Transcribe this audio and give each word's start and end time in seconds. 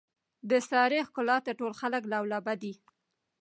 د 0.49 0.51
سارې 0.69 0.99
ښکلاته 1.07 1.51
ټول 1.59 1.71
خلک 1.81 2.03
لولپه 2.11 2.53
دي. 2.61 2.73